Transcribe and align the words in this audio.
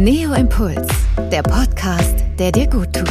Neo 0.00 0.32
Impuls, 0.32 0.88
der 1.30 1.42
Podcast, 1.42 2.24
der 2.38 2.50
dir 2.50 2.66
gut 2.68 2.90
tut. 2.90 3.06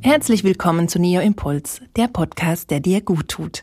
Herzlich 0.00 0.42
willkommen 0.42 0.88
zu 0.88 0.98
Neo 0.98 1.20
Impuls, 1.20 1.82
der 1.94 2.08
Podcast, 2.08 2.72
der 2.72 2.80
dir 2.80 3.00
gut 3.00 3.28
tut. 3.28 3.62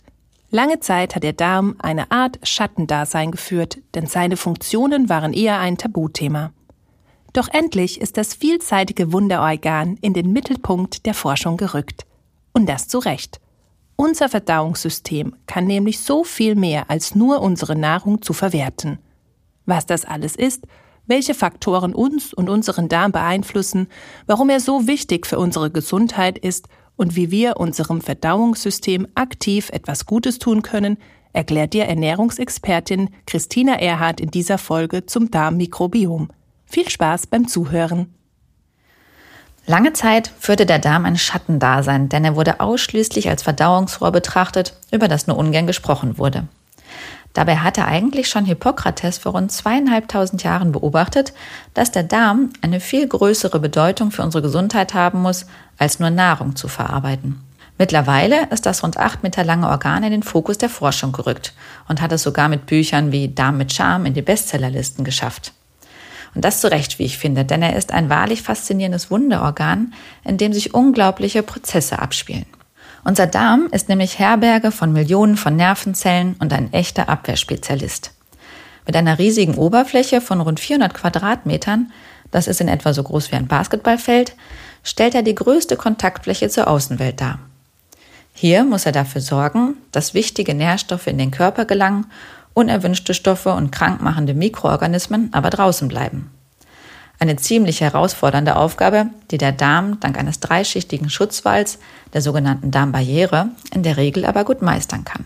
Lange 0.50 0.80
Zeit 0.80 1.18
hat 1.18 1.24
der 1.24 1.34
Darm 1.34 1.76
eine 1.80 2.10
Art 2.10 2.40
Schattendasein 2.44 3.32
geführt, 3.32 3.80
denn 3.94 4.06
seine 4.06 4.38
Funktionen 4.38 5.10
waren 5.10 5.34
eher 5.34 5.60
ein 5.60 5.78
Tabuthema. 5.78 6.54
Doch 7.34 7.50
endlich 7.50 8.00
ist 8.00 8.16
das 8.16 8.34
vielseitige 8.34 9.12
Wunderorgan 9.12 9.98
in 10.00 10.14
den 10.14 10.32
Mittelpunkt 10.32 11.06
der 11.06 11.14
Forschung 11.14 11.58
gerückt. 11.58 12.06
Und 12.54 12.70
das 12.70 12.88
zu 12.88 13.00
Recht. 13.00 13.42
Unser 14.00 14.30
Verdauungssystem 14.30 15.36
kann 15.48 15.66
nämlich 15.66 16.00
so 16.00 16.24
viel 16.24 16.54
mehr 16.54 16.92
als 16.92 17.16
nur 17.16 17.42
unsere 17.42 17.76
Nahrung 17.76 18.22
zu 18.22 18.32
verwerten. 18.32 19.00
Was 19.66 19.88
das 19.88 20.06
alles 20.06 20.36
ist, 20.36 20.68
welche 21.08 21.34
Faktoren 21.34 21.96
uns 21.96 22.32
und 22.32 22.48
unseren 22.48 22.90
Darm 22.90 23.12
beeinflussen, 23.12 23.88
warum 24.28 24.52
er 24.52 24.60
so 24.60 24.86
wichtig 24.86 25.26
für 25.26 25.40
unsere 25.40 25.72
Gesundheit 25.72 26.38
ist 26.38 26.68
und 26.96 27.16
wie 27.16 27.32
wir 27.32 27.58
unserem 27.58 28.02
Verdauungssystem 28.02 29.08
aktiv 29.16 29.72
etwas 29.72 30.06
Gutes 30.06 30.38
tun 30.38 30.62
können, 30.62 30.98
erklärt 31.34 31.74
dir 31.74 31.86
Ernährungsexpertin 31.86 33.10
Christina 33.26 33.80
Erhardt 33.80 34.22
in 34.22 34.30
dieser 34.30 34.60
Folge 34.60 35.08
zum 35.08 35.32
Darmmikrobiom. 35.32 36.30
Viel 36.66 36.88
Spaß 36.88 37.26
beim 37.28 37.48
Zuhören. 37.48 38.14
Lange 39.70 39.92
Zeit 39.92 40.32
führte 40.40 40.66
der 40.66 40.80
Darm 40.80 41.04
ein 41.04 41.18
Schattendasein, 41.18 42.08
denn 42.08 42.24
er 42.24 42.38
wurde 42.38 42.62
ausschließlich 42.62 43.28
als 43.28 43.44
Verdauungsrohr 43.44 44.14
betrachtet, 44.14 44.74
über 44.92 45.10
das 45.10 45.28
nur 45.28 45.38
ungern 45.38 45.68
gesprochen 45.68 46.18
wurde. 46.18 46.48
Dabei 47.34 47.58
hatte 47.58 47.84
eigentlich 47.84 48.30
schon 48.30 48.46
Hippokrates 48.46 49.18
vor 49.18 49.34
rund 49.34 49.52
zweieinhalbtausend 49.52 50.42
Jahren 50.42 50.72
beobachtet, 50.72 51.34
dass 51.74 51.92
der 51.92 52.04
Darm 52.04 52.52
eine 52.62 52.80
viel 52.80 53.06
größere 53.10 53.60
Bedeutung 53.60 54.12
für 54.12 54.24
unsere 54.24 54.42
Gesundheit 54.42 54.94
haben 54.94 55.22
muss, 55.22 55.46
als 55.78 56.00
nur 56.00 56.12
Nahrung 56.12 56.56
zu 56.56 56.70
verarbeiten. 56.70 57.44
Mittlerweile 57.78 58.48
ist 58.50 58.66
das 58.66 58.84
rund 58.84 58.96
acht 58.96 59.22
Meter 59.22 59.44
lange 59.44 59.68
Organ 59.68 60.02
in 60.04 60.12
den 60.12 60.24
Fokus 60.24 60.58
der 60.58 60.70
Forschung 60.70 61.12
gerückt 61.12 61.54
und 61.90 62.02
hat 62.02 62.14
es 62.14 62.24
sogar 62.24 62.48
mit 62.48 62.68
Büchern 62.68 63.12
wie 63.12 63.28
Darm 63.28 63.58
mit 63.58 63.74
Charme 63.74 64.06
in 64.06 64.14
die 64.14 64.22
Bestsellerlisten 64.22 65.04
geschafft. 65.04 65.52
Und 66.38 66.46
das 66.46 66.62
zu 66.62 66.70
Recht, 66.70 67.00
wie 67.00 67.06
ich 67.06 67.18
finde, 67.18 67.46
denn 67.46 67.64
er 67.64 67.76
ist 67.76 67.92
ein 67.92 68.12
wahrlich 68.12 68.44
faszinierendes 68.44 69.10
Wunderorgan, 69.10 69.96
in 70.24 70.38
dem 70.38 70.54
sich 70.54 70.76
unglaubliche 70.76 71.42
Prozesse 71.42 71.98
abspielen. 71.98 72.46
Unser 73.04 73.26
Darm 73.26 73.70
ist 73.72 73.90
nämlich 73.90 74.20
Herberge 74.20 74.70
von 74.70 74.94
Millionen 74.94 75.36
von 75.36 75.56
Nervenzellen 75.56 76.36
und 76.38 76.54
ein 76.54 76.72
echter 76.74 77.10
Abwehrspezialist. 77.10 78.12
Mit 78.86 78.96
einer 78.96 79.18
riesigen 79.18 79.56
Oberfläche 79.56 80.22
von 80.22 80.40
rund 80.40 80.60
400 80.60 80.94
Quadratmetern, 80.94 81.92
das 82.30 82.46
ist 82.46 82.62
in 82.62 82.68
etwa 82.68 82.94
so 82.94 83.02
groß 83.02 83.32
wie 83.32 83.38
ein 83.38 83.48
Basketballfeld, 83.48 84.36
stellt 84.84 85.16
er 85.16 85.24
die 85.24 85.34
größte 85.34 85.76
Kontaktfläche 85.76 86.50
zur 86.50 86.68
Außenwelt 86.68 87.20
dar. 87.20 87.40
Hier 88.32 88.64
muss 88.64 88.86
er 88.86 88.92
dafür 88.92 89.22
sorgen, 89.22 89.78
dass 89.92 90.14
wichtige 90.14 90.54
Nährstoffe 90.54 91.08
in 91.08 91.18
den 91.18 91.32
Körper 91.32 91.66
gelangen 91.66 92.06
unerwünschte 92.58 93.14
Stoffe 93.14 93.54
und 93.54 93.72
krankmachende 93.72 94.34
Mikroorganismen 94.34 95.30
aber 95.32 95.52
draußen 95.52 95.88
bleiben. 95.88 96.32
Eine 97.20 97.36
ziemlich 97.36 97.82
herausfordernde 97.82 98.56
Aufgabe, 98.56 99.08
die 99.32 99.38
der 99.38 99.52
Darm 99.52 100.00
dank 100.00 100.18
eines 100.18 100.40
dreischichtigen 100.40 101.10
Schutzwalls, 101.10 101.78
der 102.14 102.22
sogenannten 102.22 102.72
Darmbarriere, 102.72 103.50
in 103.74 103.84
der 103.84 103.98
Regel 103.98 104.26
aber 104.26 104.44
gut 104.44 104.62
meistern 104.62 105.06
kann. 105.06 105.26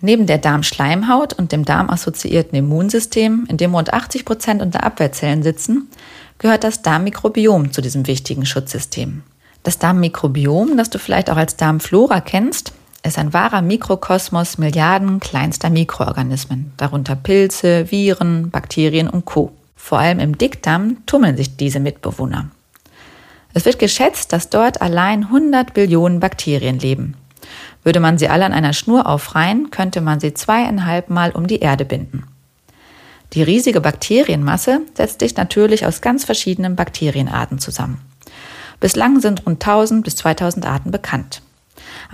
Neben 0.00 0.26
der 0.26 0.38
Darmschleimhaut 0.38 1.34
und 1.34 1.52
dem 1.52 1.64
darmassoziierten 1.64 2.58
Immunsystem, 2.58 3.46
in 3.48 3.56
dem 3.58 3.74
rund 3.74 3.92
80 3.92 4.24
Prozent 4.24 4.62
unter 4.62 4.84
Abwehrzellen 4.84 5.42
sitzen, 5.42 5.88
gehört 6.38 6.64
das 6.64 6.82
Darmmikrobiom 6.82 7.72
zu 7.72 7.80
diesem 7.80 8.06
wichtigen 8.06 8.44
Schutzsystem. 8.44 9.22
Das 9.62 9.78
Darmmikrobiom, 9.78 10.76
das 10.76 10.90
du 10.90 10.98
vielleicht 10.98 11.30
auch 11.30 11.36
als 11.36 11.56
Darmflora 11.56 12.20
kennst, 12.20 12.72
ist 13.04 13.18
ein 13.18 13.32
wahrer 13.32 13.62
Mikrokosmos 13.62 14.58
Milliarden 14.58 15.20
kleinster 15.20 15.70
Mikroorganismen, 15.70 16.72
darunter 16.76 17.16
Pilze, 17.16 17.90
Viren, 17.90 18.50
Bakterien 18.50 19.08
und 19.08 19.24
Co. 19.26 19.52
Vor 19.76 19.98
allem 19.98 20.18
im 20.18 20.38
Dickdarm 20.38 20.98
tummeln 21.06 21.36
sich 21.36 21.56
diese 21.56 21.80
Mitbewohner. 21.80 22.50
Es 23.52 23.66
wird 23.66 23.78
geschätzt, 23.78 24.32
dass 24.32 24.48
dort 24.48 24.80
allein 24.80 25.24
100 25.24 25.74
Billionen 25.74 26.18
Bakterien 26.18 26.78
leben. 26.78 27.14
Würde 27.82 28.00
man 28.00 28.16
sie 28.16 28.28
alle 28.28 28.46
an 28.46 28.54
einer 28.54 28.72
Schnur 28.72 29.06
aufreihen, 29.06 29.70
könnte 29.70 30.00
man 30.00 30.18
sie 30.18 30.32
zweieinhalb 30.32 31.10
Mal 31.10 31.30
um 31.30 31.46
die 31.46 31.60
Erde 31.60 31.84
binden. 31.84 32.24
Die 33.34 33.42
riesige 33.42 33.80
Bakterienmasse 33.80 34.80
setzt 34.94 35.20
sich 35.20 35.36
natürlich 35.36 35.86
aus 35.86 36.00
ganz 36.00 36.24
verschiedenen 36.24 36.74
Bakterienarten 36.74 37.58
zusammen. 37.58 38.00
Bislang 38.80 39.20
sind 39.20 39.44
rund 39.44 39.62
1000 39.62 40.04
bis 40.04 40.16
2000 40.16 40.66
Arten 40.66 40.90
bekannt. 40.90 41.42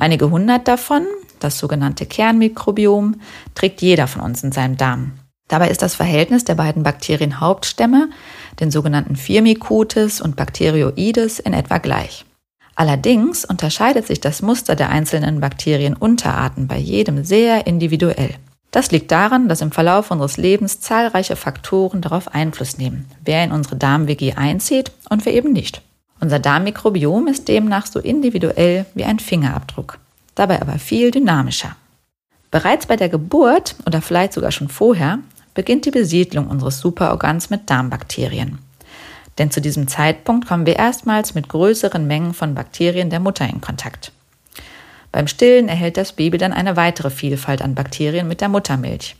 Einige 0.00 0.30
hundert 0.30 0.66
davon, 0.66 1.06
das 1.40 1.58
sogenannte 1.58 2.06
Kernmikrobiom, 2.06 3.20
trägt 3.54 3.82
jeder 3.82 4.06
von 4.06 4.22
uns 4.22 4.42
in 4.42 4.50
seinem 4.50 4.78
Darm. 4.78 5.12
Dabei 5.46 5.68
ist 5.68 5.82
das 5.82 5.94
Verhältnis 5.94 6.42
der 6.44 6.54
beiden 6.54 6.82
Bakterienhauptstämme, 6.84 8.08
den 8.60 8.70
sogenannten 8.70 9.14
Firmicutes 9.14 10.22
und 10.22 10.36
Bacteroides, 10.36 11.38
in 11.38 11.52
etwa 11.52 11.76
gleich. 11.76 12.24
Allerdings 12.76 13.44
unterscheidet 13.44 14.06
sich 14.06 14.22
das 14.22 14.40
Muster 14.40 14.74
der 14.74 14.88
einzelnen 14.88 15.38
Bakterienunterarten 15.40 16.66
bei 16.66 16.78
jedem 16.78 17.22
sehr 17.22 17.66
individuell. 17.66 18.36
Das 18.70 18.92
liegt 18.92 19.10
daran, 19.10 19.50
dass 19.50 19.60
im 19.60 19.70
Verlauf 19.70 20.10
unseres 20.10 20.38
Lebens 20.38 20.80
zahlreiche 20.80 21.36
Faktoren 21.36 22.00
darauf 22.00 22.34
Einfluss 22.34 22.78
nehmen, 22.78 23.04
wer 23.22 23.44
in 23.44 23.52
unsere 23.52 23.76
Darm-WG 23.76 24.32
einzieht 24.32 24.92
und 25.10 25.26
wer 25.26 25.34
eben 25.34 25.52
nicht. 25.52 25.82
Unser 26.20 26.38
Darmmikrobiom 26.38 27.28
ist 27.28 27.48
demnach 27.48 27.86
so 27.86 27.98
individuell 27.98 28.84
wie 28.94 29.04
ein 29.04 29.18
Fingerabdruck, 29.18 29.98
dabei 30.34 30.60
aber 30.60 30.78
viel 30.78 31.10
dynamischer. 31.10 31.76
Bereits 32.50 32.86
bei 32.86 32.96
der 32.96 33.08
Geburt 33.08 33.76
oder 33.86 34.02
vielleicht 34.02 34.34
sogar 34.34 34.52
schon 34.52 34.68
vorher 34.68 35.20
beginnt 35.54 35.86
die 35.86 35.90
Besiedlung 35.90 36.48
unseres 36.48 36.80
Superorgans 36.80 37.48
mit 37.48 37.70
Darmbakterien. 37.70 38.58
Denn 39.38 39.50
zu 39.50 39.60
diesem 39.60 39.88
Zeitpunkt 39.88 40.46
kommen 40.46 40.66
wir 40.66 40.76
erstmals 40.76 41.34
mit 41.34 41.48
größeren 41.48 42.06
Mengen 42.06 42.34
von 42.34 42.54
Bakterien 42.54 43.08
der 43.08 43.20
Mutter 43.20 43.48
in 43.48 43.60
Kontakt. 43.60 44.12
Beim 45.12 45.26
Stillen 45.26 45.68
erhält 45.68 45.96
das 45.96 46.12
Baby 46.12 46.38
dann 46.38 46.52
eine 46.52 46.76
weitere 46.76 47.10
Vielfalt 47.10 47.62
an 47.62 47.74
Bakterien 47.74 48.28
mit 48.28 48.40
der 48.40 48.48
Muttermilch. 48.48 49.16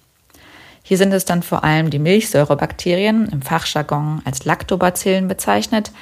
Hier 0.82 0.98
sind 0.98 1.12
es 1.12 1.24
dann 1.24 1.42
vor 1.42 1.64
allem 1.64 1.90
die 1.90 1.98
Milchsäurebakterien, 1.98 3.28
im 3.28 3.42
Fachjargon 3.42 4.22
als 4.24 4.44
Lactobacillen 4.44 5.28
bezeichnet, 5.28 5.92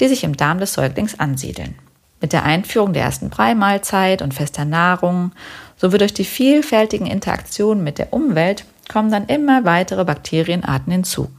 die 0.00 0.08
sich 0.08 0.24
im 0.24 0.36
Darm 0.36 0.58
des 0.58 0.74
Säuglings 0.74 1.18
ansiedeln. 1.18 1.74
Mit 2.20 2.32
der 2.32 2.44
Einführung 2.44 2.92
der 2.92 3.02
ersten 3.02 3.28
Breimahlzeit 3.28 4.22
und 4.22 4.34
fester 4.34 4.64
Nahrung 4.64 5.32
sowie 5.76 5.98
durch 5.98 6.14
die 6.14 6.24
vielfältigen 6.24 7.06
Interaktionen 7.06 7.84
mit 7.84 7.98
der 7.98 8.12
Umwelt 8.12 8.64
kommen 8.90 9.10
dann 9.10 9.26
immer 9.26 9.64
weitere 9.64 10.04
Bakterienarten 10.04 10.92
hinzu. 10.92 11.30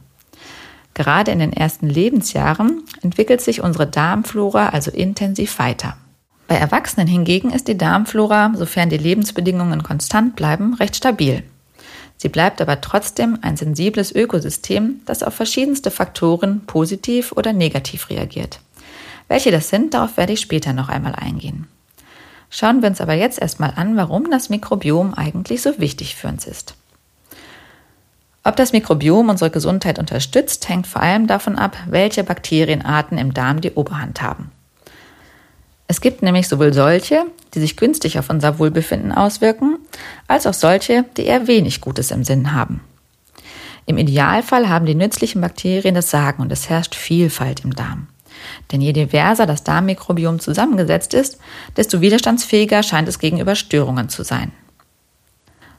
Gerade 0.94 1.30
in 1.30 1.38
den 1.38 1.52
ersten 1.52 1.88
Lebensjahren 1.88 2.82
entwickelt 3.02 3.40
sich 3.40 3.62
unsere 3.62 3.86
Darmflora 3.86 4.70
also 4.70 4.90
intensiv 4.90 5.58
weiter. 5.58 5.96
Bei 6.48 6.56
Erwachsenen 6.56 7.06
hingegen 7.06 7.50
ist 7.50 7.68
die 7.68 7.78
Darmflora, 7.78 8.52
sofern 8.56 8.88
die 8.88 8.96
Lebensbedingungen 8.96 9.82
konstant 9.82 10.34
bleiben, 10.34 10.74
recht 10.74 10.96
stabil. 10.96 11.44
Sie 12.18 12.28
bleibt 12.28 12.60
aber 12.60 12.80
trotzdem 12.80 13.38
ein 13.42 13.56
sensibles 13.56 14.12
Ökosystem, 14.12 15.00
das 15.06 15.22
auf 15.22 15.34
verschiedenste 15.34 15.90
Faktoren 15.90 16.66
positiv 16.66 17.32
oder 17.32 17.52
negativ 17.52 18.10
reagiert. 18.10 18.60
Welche 19.28 19.52
das 19.52 19.68
sind, 19.68 19.94
darauf 19.94 20.16
werde 20.16 20.32
ich 20.32 20.40
später 20.40 20.72
noch 20.72 20.88
einmal 20.88 21.14
eingehen. 21.14 21.68
Schauen 22.50 22.82
wir 22.82 22.88
uns 22.88 23.00
aber 23.00 23.14
jetzt 23.14 23.40
erstmal 23.40 23.72
an, 23.76 23.96
warum 23.96 24.30
das 24.30 24.48
Mikrobiom 24.48 25.14
eigentlich 25.14 25.62
so 25.62 25.78
wichtig 25.78 26.16
für 26.16 26.28
uns 26.28 26.46
ist. 26.46 26.74
Ob 28.42 28.56
das 28.56 28.72
Mikrobiom 28.72 29.28
unsere 29.28 29.50
Gesundheit 29.50 29.98
unterstützt, 29.98 30.68
hängt 30.68 30.86
vor 30.86 31.02
allem 31.02 31.26
davon 31.26 31.56
ab, 31.56 31.76
welche 31.86 32.24
Bakterienarten 32.24 33.18
im 33.18 33.34
Darm 33.34 33.60
die 33.60 33.72
Oberhand 33.72 34.22
haben. 34.22 34.50
Es 35.90 36.02
gibt 36.02 36.22
nämlich 36.22 36.48
sowohl 36.48 36.74
solche, 36.74 37.24
die 37.54 37.60
sich 37.60 37.78
günstig 37.78 38.18
auf 38.18 38.28
unser 38.28 38.58
Wohlbefinden 38.58 39.10
auswirken, 39.10 39.78
als 40.28 40.46
auch 40.46 40.54
solche, 40.54 41.06
die 41.16 41.24
eher 41.24 41.46
wenig 41.46 41.80
Gutes 41.80 42.10
im 42.10 42.24
Sinn 42.24 42.52
haben. 42.52 42.82
Im 43.86 43.96
Idealfall 43.96 44.68
haben 44.68 44.84
die 44.84 44.94
nützlichen 44.94 45.40
Bakterien 45.40 45.94
das 45.94 46.10
Sagen 46.10 46.42
und 46.42 46.52
es 46.52 46.68
herrscht 46.68 46.94
Vielfalt 46.94 47.64
im 47.64 47.74
Darm. 47.74 48.08
Denn 48.70 48.82
je 48.82 48.92
diverser 48.92 49.46
das 49.46 49.64
Darmmikrobiom 49.64 50.40
zusammengesetzt 50.40 51.14
ist, 51.14 51.38
desto 51.78 52.02
widerstandsfähiger 52.02 52.82
scheint 52.82 53.08
es 53.08 53.18
gegenüber 53.18 53.54
Störungen 53.54 54.10
zu 54.10 54.24
sein. 54.24 54.52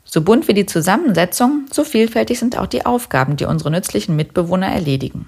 So 0.06 0.22
bunt 0.22 0.48
wie 0.48 0.56
die 0.56 0.66
Zusammensetzung, 0.66 1.68
so 1.72 1.84
vielfältig 1.84 2.40
sind 2.40 2.58
auch 2.58 2.66
die 2.66 2.84
Aufgaben, 2.84 3.36
die 3.36 3.46
unsere 3.46 3.70
nützlichen 3.70 4.16
Mitbewohner 4.16 4.68
erledigen. 4.68 5.28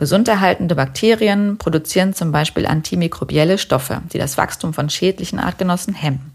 Gesunderhaltende 0.00 0.74
Bakterien 0.74 1.58
produzieren 1.58 2.14
zum 2.14 2.32
Beispiel 2.32 2.64
antimikrobielle 2.64 3.58
Stoffe, 3.58 4.00
die 4.10 4.16
das 4.16 4.38
Wachstum 4.38 4.72
von 4.72 4.88
schädlichen 4.88 5.38
Artgenossen 5.38 5.92
hemmen. 5.92 6.32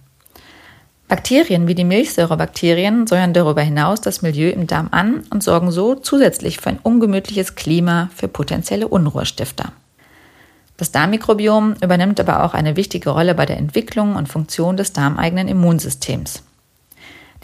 Bakterien 1.08 1.68
wie 1.68 1.74
die 1.74 1.84
Milchsäurebakterien 1.84 3.08
säuern 3.08 3.34
darüber 3.34 3.64
hinaus 3.64 4.02
das 4.02 4.22
Milieu 4.22 4.52
im 4.52 4.68
Darm 4.68 4.90
an 4.92 5.24
und 5.32 5.42
sorgen 5.42 5.72
so 5.72 5.96
zusätzlich 5.96 6.60
für 6.60 6.70
ein 6.70 6.80
ungemütliches 6.84 7.56
Klima 7.56 8.12
für 8.16 8.28
potenzielle 8.28 8.88
Unruhestifter. 8.88 9.72
Das 10.78 10.92
Darmmikrobiom 10.92 11.74
übernimmt 11.82 12.20
aber 12.20 12.44
auch 12.44 12.54
eine 12.54 12.76
wichtige 12.76 13.10
Rolle 13.10 13.34
bei 13.34 13.48
der 13.48 13.58
Entwicklung 13.58 14.16
und 14.16 14.30
Funktion 14.30 14.78
des 14.78 14.94
darmeigenen 14.94 15.48
Immunsystems. 15.48 16.44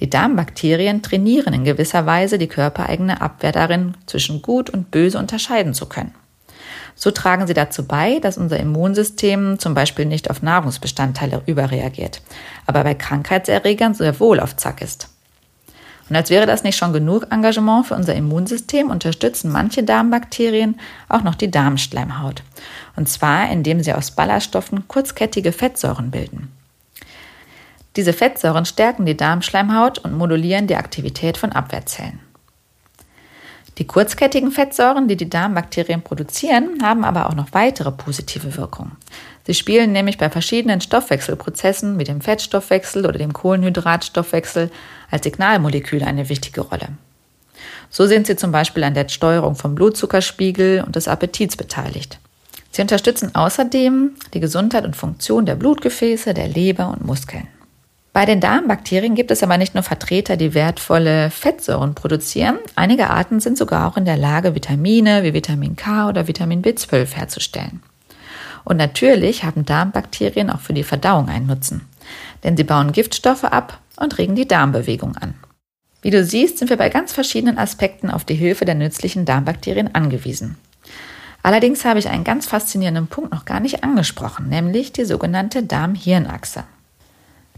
Die 0.02 0.10
Darmbakterien 0.10 1.04
trainieren 1.04 1.54
in 1.54 1.64
gewisser 1.64 2.08
Weise 2.08 2.40
die 2.40 2.48
körpereigene 2.48 3.22
Abwehr 3.22 3.52
darin, 3.52 3.96
zwischen 4.08 4.42
gut 4.42 4.70
und 4.70 4.90
böse 4.90 5.20
unterscheiden 5.20 5.76
zu 5.76 5.86
können. 5.86 6.16
So 6.96 7.12
tragen 7.12 7.48
sie 7.48 7.54
dazu 7.54 7.86
bei, 7.86 8.20
dass 8.20 8.38
unser 8.38 8.60
Immunsystem 8.60 9.60
zum 9.60 9.76
Beispiel 9.76 10.06
nicht 10.06 10.30
auf 10.30 10.42
Nahrungsbestandteile 10.42 11.44
überreagiert, 11.46 12.22
aber 12.66 12.84
bei 12.84 12.96
Krankheitserregern 12.96 13.94
sehr 13.94 14.20
wohl 14.20 14.40
auf 14.40 14.58
Zack 14.58 14.82
ist. 14.82 15.08
Und 16.10 16.16
als 16.16 16.30
wäre 16.30 16.46
das 16.46 16.64
nicht 16.64 16.78
schon 16.78 16.92
genug 16.92 17.28
Engagement 17.32 17.86
für 17.86 17.96
unser 17.96 18.16
Immunsystem, 18.16 18.90
unterstützen 18.90 19.52
manche 19.52 19.84
Darmbakterien 19.84 20.78
auch 21.08 21.24
noch 21.24 21.36
die 21.36 21.50
Darmschleimhaut. 21.50 22.44
Und 22.98 23.08
zwar, 23.08 23.50
indem 23.50 23.82
sie 23.82 23.94
aus 23.94 24.12
Ballaststoffen 24.12 24.88
kurzkettige 24.90 25.54
Fettsäuren 25.54 26.12
bilden. 26.12 26.52
Diese 27.96 28.14
Fettsäuren 28.14 28.66
stärken 28.66 29.06
die 29.06 29.18
Darmschleimhaut 29.18 30.00
und 30.00 30.18
modulieren 30.18 30.68
die 30.68 30.78
Aktivität 30.78 31.38
von 31.38 31.52
Abwehrzellen. 31.52 32.20
Die 33.78 33.88
kurzkettigen 33.88 34.52
Fettsäuren, 34.52 35.08
die 35.08 35.16
die 35.16 35.30
Darmbakterien 35.30 36.02
produzieren, 36.02 36.84
haben 36.84 37.04
aber 37.04 37.30
auch 37.30 37.36
noch 37.36 37.48
weitere 37.54 37.92
positive 37.92 38.56
Wirkungen. 38.58 38.98
Sie 39.48 39.54
spielen 39.54 39.92
nämlich 39.92 40.18
bei 40.18 40.30
verschiedenen 40.30 40.82
Stoffwechselprozessen 40.82 41.98
wie 41.98 42.04
dem 42.04 42.22
Fettstoffwechsel 42.22 43.06
oder 43.06 43.18
dem 43.18 43.34
Kohlenhydratstoffwechsel 43.34 44.70
als 45.10 45.24
Signalmoleküle 45.24 46.06
eine 46.06 46.30
wichtige 46.30 46.62
Rolle. 46.62 46.90
So 47.90 48.06
sind 48.06 48.28
sie 48.28 48.36
zum 48.36 48.52
Beispiel 48.52 48.84
an 48.84 48.94
der 48.94 49.10
Steuerung 49.10 49.56
vom 49.56 49.76
Blutzuckerspiegel 49.76 50.84
und 50.86 50.96
des 50.96 51.08
Appetits 51.08 51.58
beteiligt. 51.58 52.20
Sie 52.72 52.82
unterstützen 52.82 53.36
außerdem 53.36 54.12
die 54.34 54.40
Gesundheit 54.40 54.86
und 54.86 54.96
Funktion 54.96 55.46
der 55.46 55.56
Blutgefäße, 55.56 56.34
der 56.34 56.48
Leber 56.48 56.90
und 56.90 57.06
Muskeln. 57.06 57.48
Bei 58.14 58.26
den 58.26 58.42
Darmbakterien 58.42 59.16
gibt 59.16 59.32
es 59.32 59.42
aber 59.42 59.58
nicht 59.58 59.74
nur 59.74 59.84
Vertreter, 59.84 60.36
die 60.36 60.54
wertvolle 60.54 61.30
Fettsäuren 61.32 61.96
produzieren. 61.96 62.58
Einige 62.76 63.10
Arten 63.10 63.40
sind 63.40 63.58
sogar 63.58 63.88
auch 63.88 63.96
in 63.96 64.04
der 64.04 64.18
Lage, 64.18 64.54
Vitamine 64.54 65.24
wie 65.24 65.34
Vitamin 65.34 65.78
K 65.78 66.10
oder 66.10 66.28
Vitamin 66.28 66.62
B12 66.62 67.14
herzustellen. 67.14 67.82
Und 68.66 68.76
natürlich 68.78 69.46
haben 69.46 69.66
Darmbakterien 69.66 70.50
auch 70.50 70.60
für 70.60 70.74
die 70.74 70.84
Verdauung 70.84 71.30
einen 71.30 71.48
Nutzen, 71.48 71.88
denn 72.44 72.58
sie 72.58 72.66
bauen 72.66 72.92
Giftstoffe 72.92 73.46
ab 73.46 73.80
und 73.96 74.18
regen 74.18 74.36
die 74.36 74.48
Darmbewegung 74.48 75.16
an. 75.16 75.36
Wie 76.02 76.10
du 76.10 76.24
siehst, 76.24 76.58
sind 76.58 76.70
wir 76.70 76.78
bei 76.78 76.90
ganz 76.90 77.14
verschiedenen 77.14 77.58
Aspekten 77.58 78.12
auf 78.12 78.26
die 78.26 78.36
Hilfe 78.36 78.66
der 78.66 78.76
nützlichen 78.76 79.24
Darmbakterien 79.24 79.96
angewiesen. 79.96 80.58
Allerdings 81.44 81.86
habe 81.86 82.00
ich 82.00 82.10
einen 82.10 82.24
ganz 82.26 82.46
faszinierenden 82.46 83.08
Punkt 83.08 83.32
noch 83.32 83.46
gar 83.46 83.62
nicht 83.62 83.84
angesprochen, 83.84 84.50
nämlich 84.50 84.92
die 84.92 85.06
sogenannte 85.06 85.64
Darm-Hirn-Achse. 85.64 86.66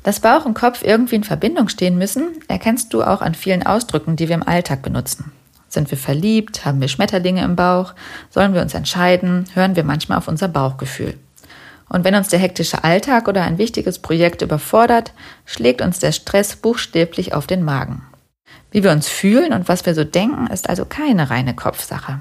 Dass 0.03 0.19
Bauch 0.19 0.45
und 0.45 0.53
Kopf 0.53 0.83
irgendwie 0.83 1.15
in 1.15 1.23
Verbindung 1.23 1.69
stehen 1.69 1.97
müssen, 1.97 2.27
erkennst 2.47 2.93
du 2.93 3.03
auch 3.03 3.21
an 3.21 3.35
vielen 3.35 3.65
Ausdrücken, 3.65 4.15
die 4.17 4.27
wir 4.27 4.35
im 4.35 4.47
Alltag 4.47 4.81
benutzen. 4.81 5.31
Sind 5.69 5.89
wir 5.89 5.97
verliebt? 5.97 6.65
Haben 6.65 6.81
wir 6.81 6.87
Schmetterlinge 6.87 7.43
im 7.43 7.55
Bauch? 7.55 7.93
Sollen 8.29 8.53
wir 8.53 8.61
uns 8.61 8.73
entscheiden? 8.73 9.45
Hören 9.53 9.75
wir 9.75 9.83
manchmal 9.83 10.17
auf 10.17 10.27
unser 10.27 10.47
Bauchgefühl? 10.49 11.17
Und 11.89 12.03
wenn 12.03 12.15
uns 12.15 12.27
der 12.27 12.39
hektische 12.39 12.83
Alltag 12.83 13.27
oder 13.27 13.43
ein 13.43 13.57
wichtiges 13.57 13.99
Projekt 13.99 14.41
überfordert, 14.41 15.13
schlägt 15.45 15.81
uns 15.81 15.99
der 15.99 16.11
Stress 16.11 16.55
buchstäblich 16.55 17.33
auf 17.33 17.47
den 17.47 17.63
Magen. 17.63 18.03
Wie 18.71 18.83
wir 18.83 18.91
uns 18.91 19.07
fühlen 19.07 19.53
und 19.53 19.67
was 19.67 19.85
wir 19.85 19.95
so 19.95 20.03
denken, 20.03 20.47
ist 20.47 20.69
also 20.69 20.85
keine 20.85 21.29
reine 21.29 21.53
Kopfsache. 21.53 22.19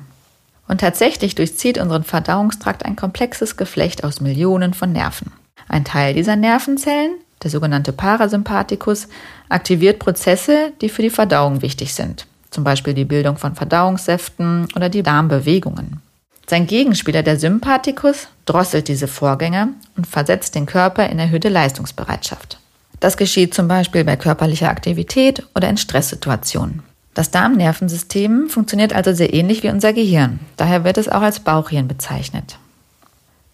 Und 0.68 0.80
tatsächlich 0.80 1.34
durchzieht 1.34 1.78
unseren 1.78 2.04
Verdauungstrakt 2.04 2.84
ein 2.84 2.96
komplexes 2.96 3.56
Geflecht 3.56 4.04
aus 4.04 4.20
Millionen 4.20 4.74
von 4.74 4.92
Nerven. 4.92 5.32
Ein 5.68 5.84
Teil 5.84 6.14
dieser 6.14 6.36
Nervenzellen 6.36 7.12
der 7.42 7.50
sogenannte 7.50 7.92
Parasympathikus, 7.92 9.08
aktiviert 9.48 9.98
Prozesse, 9.98 10.72
die 10.80 10.88
für 10.88 11.02
die 11.02 11.10
Verdauung 11.10 11.62
wichtig 11.62 11.94
sind, 11.94 12.26
zum 12.50 12.64
Beispiel 12.64 12.94
die 12.94 13.04
Bildung 13.04 13.36
von 13.36 13.54
Verdauungssäften 13.54 14.68
oder 14.76 14.88
die 14.88 15.02
Darmbewegungen. 15.02 16.00
Sein 16.48 16.66
Gegenspieler, 16.66 17.22
der 17.22 17.38
Sympathikus, 17.38 18.28
drosselt 18.44 18.88
diese 18.88 19.08
Vorgänge 19.08 19.68
und 19.96 20.06
versetzt 20.06 20.54
den 20.54 20.66
Körper 20.66 21.08
in 21.08 21.18
erhöhte 21.18 21.48
Leistungsbereitschaft. 21.48 22.58
Das 23.00 23.16
geschieht 23.16 23.54
zum 23.54 23.68
Beispiel 23.68 24.04
bei 24.04 24.16
körperlicher 24.16 24.68
Aktivität 24.68 25.46
oder 25.54 25.68
in 25.68 25.76
Stresssituationen. 25.76 26.82
Das 27.14 27.30
Darmnervensystem 27.30 28.48
funktioniert 28.48 28.94
also 28.94 29.12
sehr 29.12 29.34
ähnlich 29.34 29.62
wie 29.62 29.70
unser 29.70 29.92
Gehirn. 29.92 30.40
Daher 30.56 30.84
wird 30.84 30.98
es 30.98 31.08
auch 31.08 31.20
als 31.20 31.40
Bauchhirn 31.40 31.88
bezeichnet. 31.88 32.58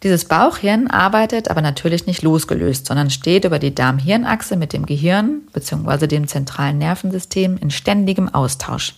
Dieses 0.04 0.26
Bauchhirn 0.26 0.86
arbeitet 0.86 1.50
aber 1.50 1.60
natürlich 1.60 2.06
nicht 2.06 2.22
losgelöst, 2.22 2.86
sondern 2.86 3.10
steht 3.10 3.44
über 3.44 3.58
die 3.58 3.74
Darm-Hirn-Achse 3.74 4.56
mit 4.56 4.72
dem 4.72 4.86
Gehirn 4.86 5.40
bzw. 5.52 6.06
dem 6.06 6.28
zentralen 6.28 6.78
Nervensystem 6.78 7.58
in 7.58 7.70
ständigem 7.70 8.32
Austausch. 8.32 8.94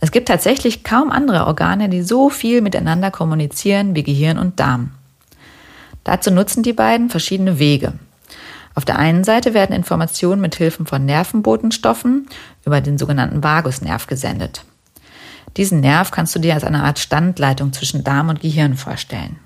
Es 0.00 0.10
gibt 0.10 0.28
tatsächlich 0.28 0.82
kaum 0.82 1.10
andere 1.10 1.46
Organe, 1.46 1.90
die 1.90 2.02
so 2.02 2.30
viel 2.30 2.62
miteinander 2.62 3.10
kommunizieren 3.10 3.94
wie 3.94 4.02
Gehirn 4.02 4.38
und 4.38 4.58
Darm. 4.58 4.92
Dazu 6.04 6.30
nutzen 6.30 6.62
die 6.62 6.72
beiden 6.72 7.10
verschiedene 7.10 7.58
Wege. 7.58 7.92
Auf 8.74 8.86
der 8.86 8.98
einen 8.98 9.24
Seite 9.24 9.52
werden 9.52 9.76
Informationen 9.76 10.40
mit 10.40 10.54
Hilfe 10.54 10.86
von 10.86 11.04
Nervenbotenstoffen 11.04 12.26
über 12.64 12.80
den 12.80 12.96
sogenannten 12.96 13.44
Vagusnerv 13.44 14.06
gesendet. 14.06 14.64
Diesen 15.58 15.80
Nerv 15.80 16.10
kannst 16.10 16.34
du 16.34 16.38
dir 16.38 16.54
als 16.54 16.64
eine 16.64 16.84
Art 16.84 16.98
Standleitung 16.98 17.74
zwischen 17.74 18.02
Darm 18.04 18.30
und 18.30 18.40
Gehirn 18.40 18.76
vorstellen. 18.76 19.36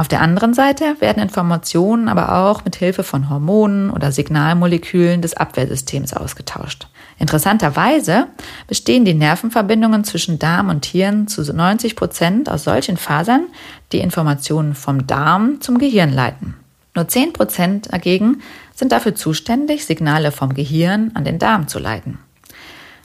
Auf 0.00 0.08
der 0.08 0.22
anderen 0.22 0.54
Seite 0.54 0.96
werden 1.00 1.22
Informationen 1.22 2.08
aber 2.08 2.34
auch 2.34 2.64
mit 2.64 2.74
Hilfe 2.74 3.04
von 3.04 3.28
Hormonen 3.28 3.90
oder 3.90 4.12
Signalmolekülen 4.12 5.20
des 5.20 5.34
Abwehrsystems 5.34 6.14
ausgetauscht. 6.14 6.88
Interessanterweise 7.18 8.26
bestehen 8.66 9.04
die 9.04 9.12
Nervenverbindungen 9.12 10.04
zwischen 10.04 10.38
Darm 10.38 10.70
und 10.70 10.86
Hirn 10.86 11.28
zu 11.28 11.42
90 11.42 11.96
Prozent 11.96 12.48
aus 12.48 12.64
solchen 12.64 12.96
Fasern, 12.96 13.48
die 13.92 13.98
Informationen 13.98 14.74
vom 14.74 15.06
Darm 15.06 15.60
zum 15.60 15.76
Gehirn 15.76 16.14
leiten. 16.14 16.54
Nur 16.94 17.06
10 17.06 17.34
Prozent 17.34 17.92
dagegen 17.92 18.40
sind 18.74 18.92
dafür 18.92 19.14
zuständig, 19.14 19.84
Signale 19.84 20.32
vom 20.32 20.54
Gehirn 20.54 21.10
an 21.12 21.24
den 21.24 21.38
Darm 21.38 21.68
zu 21.68 21.78
leiten. 21.78 22.18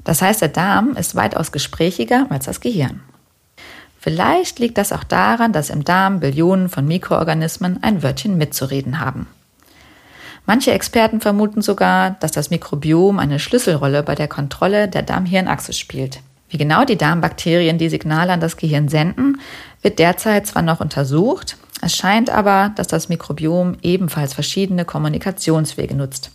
Das 0.06 0.22
heißt, 0.22 0.42
der 0.42 0.48
Darm 0.48 0.96
ist 0.96 1.14
weitaus 1.14 1.52
gesprächiger 1.52 2.28
als 2.30 2.46
das 2.46 2.62
Gehirn. 2.62 3.02
Vielleicht 4.06 4.60
liegt 4.60 4.78
das 4.78 4.92
auch 4.92 5.04
daran, 5.04 5.52
dass 5.52 5.72
im 5.72 5.84
Darm 5.84 6.20
Billionen 6.20 6.70
von 6.70 6.88
Mikroorganismen 6.88 7.82
ein 7.82 8.04
Wörtchen 8.04 8.38
mitzureden 8.38 9.00
haben. 9.00 9.26
Manche 10.46 10.74
Experten 10.74 11.22
vermuten 11.22 11.64
sogar, 11.64 12.12
dass 12.20 12.32
das 12.32 12.52
Mikrobiom 12.52 13.18
eine 13.18 13.40
Schlüsselrolle 13.40 14.04
bei 14.04 14.14
der 14.14 14.28
Kontrolle 14.28 14.88
der 14.88 15.02
Darm-Hirn-Achse 15.02 15.74
spielt. 15.74 16.20
Wie 16.50 16.60
genau 16.60 16.86
die 16.86 17.00
Darmbakterien 17.00 17.80
die 17.80 17.90
Signale 17.90 18.32
an 18.32 18.40
das 18.40 18.58
Gehirn 18.58 18.90
senden, 18.90 19.42
wird 19.82 19.98
derzeit 19.98 20.46
zwar 20.46 20.62
noch 20.62 20.82
untersucht, 20.82 21.58
es 21.82 21.96
scheint 21.96 22.30
aber, 22.30 22.74
dass 22.76 22.86
das 22.86 23.10
Mikrobiom 23.10 23.78
ebenfalls 23.82 24.36
verschiedene 24.36 24.86
Kommunikationswege 24.86 25.96
nutzt. 25.96 26.30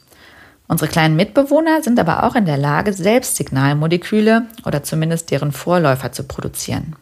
Unsere 0.66 0.90
kleinen 0.90 1.14
Mitbewohner 1.14 1.84
sind 1.84 2.00
aber 2.00 2.24
auch 2.24 2.34
in 2.34 2.46
der 2.46 2.58
Lage, 2.58 2.92
selbst 2.92 3.36
Signalmoleküle 3.36 4.46
oder 4.64 4.82
zumindest 4.82 5.30
deren 5.30 5.52
Vorläufer 5.52 6.10
zu 6.10 6.24
produzieren. 6.24 6.96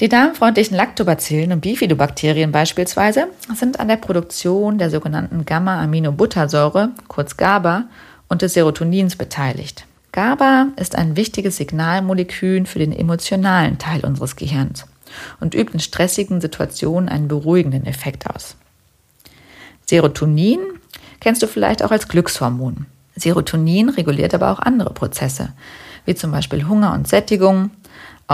Die 0.00 0.08
darmfreundlichen 0.08 0.76
Lactobacillen 0.76 1.52
und 1.52 1.60
Bifidobakterien 1.60 2.50
beispielsweise 2.50 3.28
sind 3.54 3.78
an 3.78 3.86
der 3.86 3.96
Produktion 3.96 4.76
der 4.76 4.90
sogenannten 4.90 5.44
Gamma-Aminobuttersäure, 5.44 6.90
kurz 7.06 7.36
GABA, 7.36 7.84
und 8.28 8.42
des 8.42 8.54
Serotonins 8.54 9.14
beteiligt. 9.14 9.86
GABA 10.10 10.68
ist 10.76 10.96
ein 10.96 11.16
wichtiges 11.16 11.58
Signalmolekül 11.58 12.66
für 12.66 12.80
den 12.80 12.92
emotionalen 12.92 13.78
Teil 13.78 14.04
unseres 14.04 14.34
Gehirns 14.34 14.86
und 15.38 15.54
übt 15.54 15.72
in 15.72 15.80
stressigen 15.80 16.40
Situationen 16.40 17.08
einen 17.08 17.28
beruhigenden 17.28 17.86
Effekt 17.86 18.28
aus. 18.28 18.56
Serotonin 19.86 20.58
kennst 21.20 21.42
du 21.42 21.46
vielleicht 21.46 21.84
auch 21.84 21.92
als 21.92 22.08
Glückshormon. 22.08 22.86
Serotonin 23.14 23.90
reguliert 23.90 24.34
aber 24.34 24.50
auch 24.50 24.58
andere 24.58 24.92
Prozesse, 24.92 25.52
wie 26.04 26.16
zum 26.16 26.32
Beispiel 26.32 26.66
Hunger 26.66 26.94
und 26.94 27.06
Sättigung, 27.06 27.70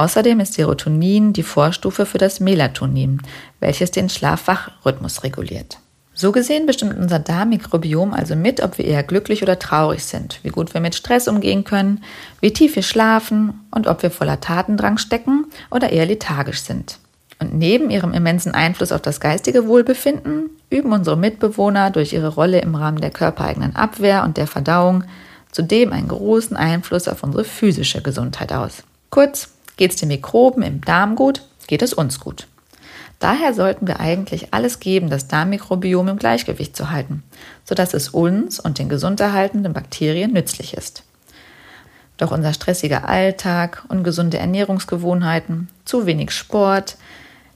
Außerdem 0.01 0.41
ist 0.41 0.55
Serotonin 0.55 1.35
die 1.35 1.43
Vorstufe 1.43 2.07
für 2.07 2.17
das 2.17 2.41
Melatonin, 2.41 3.21
welches 3.59 3.91
den 3.91 4.09
Schlaf-Wach-Rhythmus 4.09 5.25
reguliert. 5.25 5.77
So 6.15 6.33
gesehen 6.33 6.65
bestimmt 6.65 6.97
unser 6.97 7.19
Darmmikrobiom 7.19 8.15
also 8.15 8.35
mit, 8.35 8.63
ob 8.63 8.79
wir 8.79 8.87
eher 8.87 9.03
glücklich 9.03 9.43
oder 9.43 9.59
traurig 9.59 10.03
sind, 10.03 10.41
wie 10.43 10.49
gut 10.49 10.73
wir 10.73 10.81
mit 10.81 10.95
Stress 10.95 11.29
umgehen 11.29 11.65
können, 11.65 12.03
wie 12.41 12.51
tief 12.51 12.77
wir 12.77 12.83
schlafen 12.83 13.61
und 13.71 13.89
ob 13.89 14.03
wir 14.03 14.11
voller 14.11 14.41
Tatendrang 14.41 14.97
stecken 14.97 15.45
oder 15.71 15.91
eher 15.91 16.07
lethargisch 16.07 16.63
sind. 16.63 16.99
Und 17.39 17.53
neben 17.53 17.91
ihrem 17.91 18.15
immensen 18.15 18.55
Einfluss 18.55 18.93
auf 18.93 19.03
das 19.03 19.21
geistige 19.21 19.67
Wohlbefinden 19.67 20.49
üben 20.71 20.93
unsere 20.93 21.19
Mitbewohner 21.19 21.91
durch 21.91 22.15
ihre 22.15 22.29
Rolle 22.29 22.63
im 22.63 22.75
Rahmen 22.75 23.03
der 23.03 23.11
körpereigenen 23.11 23.77
Abwehr 23.77 24.25
und 24.25 24.39
der 24.39 24.47
Verdauung 24.47 25.05
zudem 25.53 25.93
einen 25.93 26.09
großen 26.09 26.57
Einfluss 26.57 27.07
auf 27.07 27.23
unsere 27.23 27.45
physische 27.45 28.01
Gesundheit 28.01 28.55
aus. 28.55 28.83
Kurz, 29.11 29.51
geht 29.81 29.93
es 29.93 29.97
den 29.97 30.09
Mikroben 30.09 30.63
im 30.63 30.83
Darm 30.83 31.17
gut, 31.17 31.41
geht 31.67 31.81
es 31.81 31.95
uns 31.95 32.21
gut. 32.21 32.47
Daher 33.19 33.55
sollten 33.55 33.89
wir 33.89 33.99
eigentlich 33.99 34.53
alles 34.53 34.79
geben, 34.79 35.09
das 35.09 35.27
Darmmikrobiom 35.27 36.07
im 36.09 36.19
Gleichgewicht 36.19 36.77
zu 36.77 36.91
halten, 36.91 37.23
sodass 37.65 37.95
es 37.95 38.11
uns 38.11 38.61
und 38.61 38.79
den 38.79 38.91
gesund 38.91 39.21
erhaltenden 39.21 39.73
Bakterien 39.73 40.35
nützlich 40.35 40.75
ist. 40.75 41.03
Doch 42.19 42.31
unser 42.31 42.53
stressiger 42.53 43.09
Alltag, 43.09 43.87
ungesunde 43.89 44.37
Ernährungsgewohnheiten, 44.37 45.69
zu 45.87 46.05
wenig 46.05 46.33
Sport, 46.33 46.99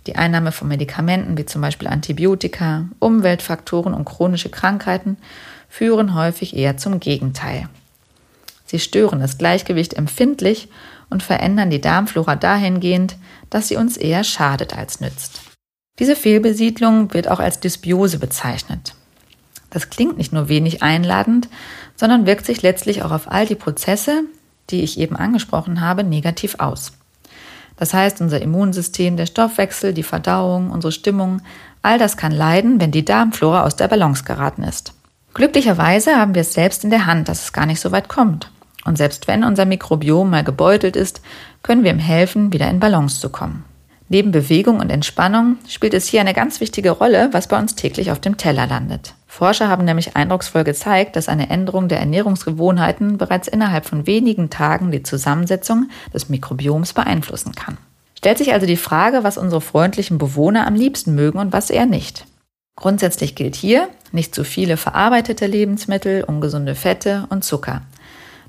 die 0.06 0.16
Einnahme 0.16 0.50
von 0.50 0.68
Medikamenten 0.68 1.36
wie 1.36 1.44
zum 1.44 1.60
Beispiel 1.60 1.88
Antibiotika, 1.88 2.86
Umweltfaktoren 3.00 3.92
und 3.92 4.06
chronische 4.06 4.48
Krankheiten 4.48 5.18
führen 5.68 6.14
häufig 6.14 6.56
eher 6.56 6.78
zum 6.78 7.00
Gegenteil. 7.00 7.68
Sie 8.64 8.78
stören 8.78 9.20
das 9.20 9.36
Gleichgewicht 9.36 9.92
empfindlich 9.92 10.68
und 11.10 11.22
verändern 11.22 11.70
die 11.70 11.80
Darmflora 11.80 12.36
dahingehend, 12.36 13.16
dass 13.50 13.68
sie 13.68 13.76
uns 13.76 13.96
eher 13.96 14.24
schadet 14.24 14.76
als 14.76 15.00
nützt. 15.00 15.40
Diese 15.98 16.16
Fehlbesiedlung 16.16 17.14
wird 17.14 17.28
auch 17.28 17.40
als 17.40 17.60
Dysbiose 17.60 18.18
bezeichnet. 18.18 18.94
Das 19.70 19.90
klingt 19.90 20.18
nicht 20.18 20.32
nur 20.32 20.48
wenig 20.48 20.82
einladend, 20.82 21.48
sondern 21.96 22.26
wirkt 22.26 22.46
sich 22.46 22.62
letztlich 22.62 23.02
auch 23.02 23.10
auf 23.10 23.30
all 23.30 23.46
die 23.46 23.54
Prozesse, 23.54 24.24
die 24.70 24.82
ich 24.82 24.98
eben 24.98 25.16
angesprochen 25.16 25.80
habe, 25.80 26.04
negativ 26.04 26.56
aus. 26.58 26.92
Das 27.76 27.92
heißt, 27.92 28.20
unser 28.20 28.40
Immunsystem, 28.40 29.16
der 29.16 29.26
Stoffwechsel, 29.26 29.92
die 29.92 30.04
Verdauung, 30.04 30.70
unsere 30.70 30.92
Stimmung, 30.92 31.42
all 31.82 31.98
das 31.98 32.16
kann 32.16 32.32
leiden, 32.32 32.80
wenn 32.80 32.92
die 32.92 33.04
Darmflora 33.04 33.64
aus 33.64 33.76
der 33.76 33.88
Balance 33.88 34.24
geraten 34.24 34.62
ist. 34.62 34.94
Glücklicherweise 35.34 36.16
haben 36.16 36.34
wir 36.34 36.42
es 36.42 36.54
selbst 36.54 36.84
in 36.84 36.90
der 36.90 37.06
Hand, 37.06 37.28
dass 37.28 37.42
es 37.42 37.52
gar 37.52 37.66
nicht 37.66 37.80
so 37.80 37.90
weit 37.90 38.08
kommt. 38.08 38.50
Und 38.84 38.98
selbst 38.98 39.26
wenn 39.26 39.44
unser 39.44 39.64
Mikrobiom 39.64 40.30
mal 40.30 40.44
gebeutelt 40.44 40.96
ist, 40.96 41.22
können 41.62 41.84
wir 41.84 41.90
ihm 41.90 41.98
helfen, 41.98 42.52
wieder 42.52 42.68
in 42.68 42.80
Balance 42.80 43.20
zu 43.20 43.30
kommen. 43.30 43.64
Neben 44.08 44.32
Bewegung 44.32 44.80
und 44.80 44.90
Entspannung 44.90 45.56
spielt 45.66 45.94
es 45.94 46.06
hier 46.06 46.20
eine 46.20 46.34
ganz 46.34 46.60
wichtige 46.60 46.90
Rolle, 46.90 47.30
was 47.32 47.48
bei 47.48 47.58
uns 47.58 47.74
täglich 47.74 48.10
auf 48.10 48.20
dem 48.20 48.36
Teller 48.36 48.66
landet. 48.66 49.14
Forscher 49.26 49.68
haben 49.68 49.84
nämlich 49.84 50.14
eindrucksvoll 50.14 50.62
gezeigt, 50.62 51.16
dass 51.16 51.28
eine 51.28 51.48
Änderung 51.48 51.88
der 51.88 51.98
Ernährungsgewohnheiten 51.98 53.18
bereits 53.18 53.48
innerhalb 53.48 53.86
von 53.86 54.06
wenigen 54.06 54.50
Tagen 54.50 54.92
die 54.92 55.02
Zusammensetzung 55.02 55.88
des 56.12 56.28
Mikrobioms 56.28 56.92
beeinflussen 56.92 57.54
kann. 57.54 57.78
Stellt 58.16 58.38
sich 58.38 58.52
also 58.52 58.66
die 58.66 58.76
Frage, 58.76 59.24
was 59.24 59.38
unsere 59.38 59.60
freundlichen 59.60 60.18
Bewohner 60.18 60.66
am 60.66 60.74
liebsten 60.74 61.14
mögen 61.14 61.38
und 61.38 61.52
was 61.52 61.70
eher 61.70 61.86
nicht. 61.86 62.26
Grundsätzlich 62.76 63.34
gilt 63.34 63.56
hier 63.56 63.88
nicht 64.12 64.34
zu 64.34 64.44
viele 64.44 64.76
verarbeitete 64.76 65.46
Lebensmittel, 65.46 66.24
ungesunde 66.24 66.74
Fette 66.74 67.26
und 67.30 67.42
Zucker. 67.44 67.82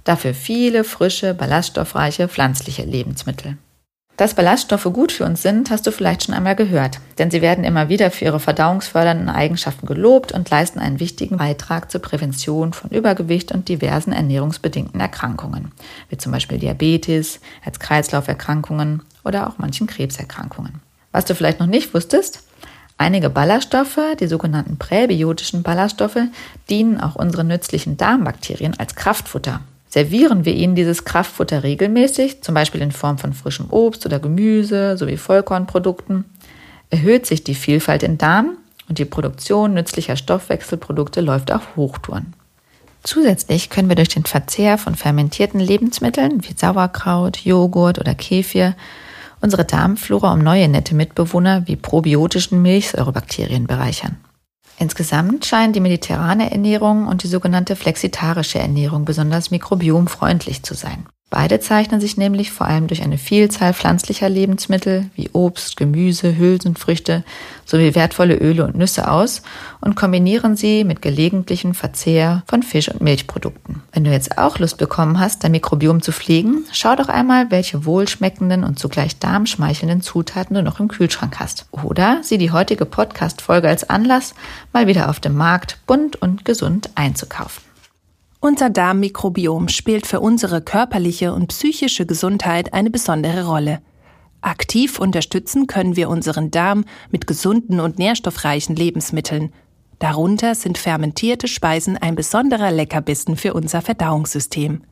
Dafür 0.06 0.34
viele 0.34 0.84
frische, 0.84 1.34
ballaststoffreiche 1.34 2.30
pflanzliche 2.30 2.84
Lebensmittel. 2.84 3.58
Dass 4.18 4.34
Ballaststoffe 4.34 4.88
gut 4.94 5.12
für 5.12 5.26
uns 5.26 5.42
sind, 5.42 5.70
hast 5.70 5.86
du 5.88 5.92
vielleicht 5.92 6.24
schon 6.24 6.34
einmal 6.34 6.56
gehört, 6.56 7.00
denn 7.18 7.32
sie 7.32 7.42
werden 7.42 7.66
immer 7.66 7.90
wieder 7.90 8.12
für 8.12 8.24
ihre 8.24 8.40
verdauungsfördernden 8.40 9.28
Eigenschaften 9.28 9.86
gelobt 9.88 10.32
und 10.32 10.50
leisten 10.50 10.80
einen 10.80 11.02
wichtigen 11.02 11.36
Beitrag 11.36 11.92
zur 11.92 12.02
Prävention 12.02 12.72
von 12.72 12.92
Übergewicht 12.92 13.52
und 13.52 13.68
diversen 13.68 14.14
ernährungsbedingten 14.14 15.02
Erkrankungen, 15.02 15.74
wie 16.08 16.18
zum 16.18 16.32
Beispiel 16.32 16.60
Diabetes, 16.60 17.42
Herz-Kreislauf-Erkrankungen 17.62 19.02
oder 19.26 19.50
auch 19.50 19.58
manchen 19.58 19.88
Krebserkrankungen. 19.88 20.82
Was 21.12 21.26
du 21.26 21.36
vielleicht 21.36 21.60
noch 21.60 21.68
nicht 21.68 21.94
wusstest, 21.94 22.44
Einige 22.98 23.30
Ballaststoffe, 23.30 24.00
die 24.22 24.28
sogenannten 24.28 24.78
präbiotischen 24.78 25.64
Ballaststoffe, 25.64 26.30
dienen 26.70 27.02
auch 27.02 27.18
unseren 27.18 27.48
nützlichen 27.48 27.98
Darmbakterien 27.98 28.80
als 28.80 28.96
Kraftfutter. 28.96 29.60
Servieren 29.96 30.44
wir 30.44 30.54
ihnen 30.54 30.75
dieses 30.75 31.06
Kraftfutter 31.06 31.64
regelmäßig, 31.64 32.42
zum 32.42 32.54
Beispiel 32.54 32.82
in 32.82 32.92
Form 32.92 33.18
von 33.18 33.32
frischem 33.32 33.68
Obst 33.70 34.06
oder 34.06 34.20
Gemüse 34.20 34.98
sowie 34.98 35.16
Vollkornprodukten, 35.16 36.25
erhöht 36.90 37.25
sich 37.25 37.46
die 37.46 37.56
Vielfalt 37.56 38.04
im 38.04 38.18
Darm 38.18 38.58
und 38.90 39.00
die 39.00 39.06
Produktion 39.06 39.74
nützlicher 39.74 40.18
Stoffwechselprodukte 40.18 41.22
läuft 41.22 41.50
auf 41.50 41.78
Hochtouren. 41.78 42.34
Zusätzlich 43.04 43.70
können 43.70 43.88
wir 43.88 43.96
durch 43.96 44.10
den 44.10 44.25
Verzehr 44.25 44.78
von 44.78 44.96
fermentierten 44.96 45.62
Lebensmitteln 45.62 46.44
wie 46.44 46.58
Sauerkraut, 46.58 47.38
Joghurt 47.46 47.98
oder 47.98 48.16
Kefir 48.16 48.75
unsere 49.40 49.64
Darmflora 49.64 50.34
um 50.34 50.40
neue 50.40 50.68
nette 50.68 50.94
Mitbewohner 50.94 51.70
wie 51.70 51.78
probiotischen 51.78 52.62
Milchsäurebakterien 52.62 53.66
bereichern. 53.66 54.18
Insgesamt 54.77 55.46
scheinen 55.46 55.74
die 55.74 55.79
mediterrane 55.79 56.51
Ernährung 56.51 57.08
und 57.08 57.24
die 57.24 57.27
sogenannte 57.27 57.75
flexitarische 57.75 58.60
Ernährung 58.60 59.05
besonders 59.05 59.51
mikrobiomfreundlich 59.51 60.63
zu 60.63 60.74
sein. 60.74 61.08
Beide 61.36 61.60
zeichnen 61.60 62.00
sich 62.00 62.15
nämlich 62.15 62.50
vor 62.50 62.65
allem 62.65 62.88
durch 62.88 63.04
eine 63.04 63.18
Vielzahl 63.18 63.74
pflanzlicher 63.74 64.30
Lebensmittel 64.30 65.10
wie 65.15 65.32
Obst, 65.34 65.75
Gemüse, 65.75 66.38
Hülsenfrüchte 66.38 67.25
sowie 67.65 67.94
wertvolle 67.94 68.38
Öle 68.38 68.63
und 68.63 68.77
Nüsse 68.77 69.12
aus 69.12 69.42
und 69.82 69.98
kombinieren 69.98 70.56
sie 70.56 70.86
mit 70.86 71.01
gelegentlichem 71.01 71.74
Verzehr 71.74 72.44
von 72.48 72.63
Fisch- 72.63 72.88
und 72.88 73.01
Milchprodukten. 73.01 73.84
Wenn 73.92 74.06
du 74.06 74.12
jetzt 74.12 74.38
auch 74.38 74.60
Lust 74.60 74.77
bekommen 74.77 75.20
hast, 75.20 75.44
dein 75.44 75.51
Mikrobiom 75.51 76.01
zu 76.01 76.13
pflegen, 76.13 76.63
schau 76.72 76.96
doch 76.96 77.10
einmal, 77.10 77.51
welche 77.51 77.84
wohlschmeckenden 77.84 78.63
und 78.63 78.80
zugleich 78.80 79.20
darmschmeichelnden 79.20 80.01
Zutaten 80.01 80.56
du 80.56 80.63
noch 80.63 80.80
im 80.80 80.88
Kühlschrank 80.88 81.38
hast. 81.42 81.65
Oder 81.72 82.22
sieh 82.24 82.38
die 82.38 82.51
heutige 82.51 82.86
Podcast-Folge 82.86 83.68
als 83.68 83.89
Anlass, 83.89 84.36
mal 84.72 84.88
wieder 84.88 85.10
auf 85.10 85.20
dem 85.20 85.36
Markt 85.36 85.80
bunt 85.86 86.15
und 86.15 86.46
gesund 86.46 86.92
einzukaufen. 86.96 87.62
Unser 88.48 88.70
Darmmikrobiom 88.70 89.70
spielt 89.70 90.06
für 90.06 90.20
unsere 90.20 90.62
körperliche 90.62 91.34
und 91.34 91.48
psychische 91.48 92.06
Gesundheit 92.06 92.75
eine 92.75 92.92
besondere 92.92 93.48
Rolle. 93.48 93.82
Aktiv 94.42 95.00
unterstützen 95.00 95.66
können 95.66 95.96
wir 95.96 96.10
unseren 96.10 96.52
Darm 96.52 96.86
mit 97.10 97.25
gesunden 97.25 97.80
und 97.80 97.98
nährstoffreichen 97.98 98.75
Lebensmitteln. 98.75 99.52
Darunter 99.98 100.54
sind 100.54 100.78
fermentierte 100.78 101.48
Speisen 101.48 101.98
ein 101.98 102.14
besonderer 102.14 102.72
Leckerbissen 102.72 103.36
für 103.36 103.56
unser 103.56 103.82
Verdauungssystem. 103.82 104.84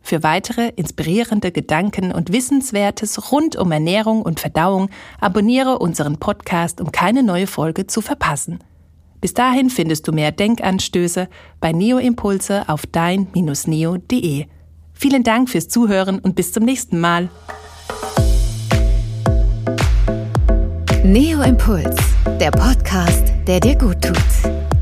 Für 0.00 0.22
weitere 0.22 0.68
inspirierende 0.76 1.50
Gedanken 1.50 2.12
und 2.12 2.32
Wissenswertes 2.32 3.32
rund 3.32 3.56
um 3.56 3.72
Ernährung 3.72 4.22
und 4.22 4.38
Verdauung 4.38 4.88
abonniere 5.20 5.80
unseren 5.80 6.18
Podcast, 6.18 6.80
um 6.80 6.92
keine 6.92 7.24
neue 7.24 7.48
Folge 7.48 7.88
zu 7.88 8.00
verpassen. 8.00 8.60
Bis 9.24 9.32
dahin 9.32 9.70
findest 9.70 10.06
du 10.06 10.12
mehr 10.12 10.32
Denkanstöße 10.32 11.30
bei 11.58 11.72
Neoimpulse 11.72 12.68
auf 12.68 12.84
dein-neo.de. 12.84 14.44
Vielen 14.92 15.22
Dank 15.22 15.48
fürs 15.48 15.68
Zuhören 15.68 16.18
und 16.18 16.34
bis 16.34 16.52
zum 16.52 16.64
nächsten 16.64 17.00
Mal. 17.00 17.30
Neo 21.02 21.40
Impuls, 21.40 21.96
der 22.38 22.50
Podcast, 22.50 23.32
der 23.46 23.60
dir 23.60 23.78
gut 23.78 24.02
tut. 24.02 24.73